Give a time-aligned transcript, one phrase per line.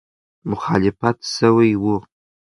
[0.49, 1.95] مخالفت سوی وو.